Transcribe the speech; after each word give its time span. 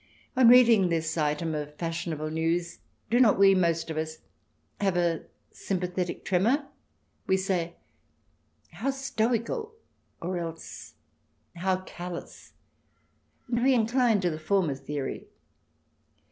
On 0.35 0.47
reading 0.47 0.89
this 0.89 1.15
item 1.15 1.53
of 1.53 1.75
fashionable 1.75 2.31
news 2.31 2.79
do 3.11 3.19
not 3.19 3.37
we, 3.37 3.53
most 3.53 3.91
of 3.91 3.97
us, 3.97 4.17
have 4.79 4.97
a 4.97 5.25
sympathetic 5.51 6.25
tremor? 6.25 6.65
We 7.27 7.37
say," 7.37 7.75
How 8.81 8.89
stoical!" 8.89 9.75
or 10.23 10.39
else," 10.39 10.95
How 11.63 11.81
callous 11.81 12.53
I" 13.47 13.57
and 13.57 13.63
we 13.63 13.75
incline 13.75 14.21
to 14.21 14.31
the 14.31 14.39
former 14.39 14.73
theory. 14.73 15.27